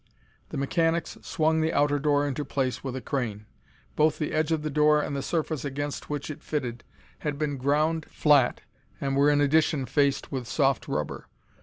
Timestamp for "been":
7.37-7.55